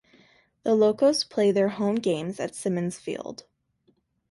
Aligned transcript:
The 0.63 0.73
Locos 0.73 1.23
play 1.23 1.51
their 1.51 1.69
home 1.69 1.97
games 1.97 2.39
at 2.39 2.55
Simmons 2.55 2.97
Field. 2.97 3.45